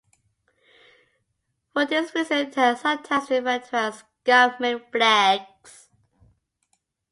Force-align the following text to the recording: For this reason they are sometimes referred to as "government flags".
For 1.73 1.85
this 1.85 2.15
reason 2.15 2.49
they 2.49 2.63
are 2.63 2.75
sometimes 2.75 3.29
referred 3.29 3.65
to 3.65 3.75
as 3.75 4.03
"government 4.25 4.91
flags". 4.91 5.89